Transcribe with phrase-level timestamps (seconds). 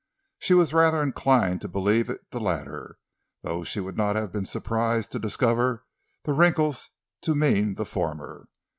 [0.39, 2.97] She was rather inclined to believe it the latter,
[3.43, 5.85] though she would not have been surprised to discover
[6.23, 6.89] the wrinkles
[7.21, 8.47] to mean the former.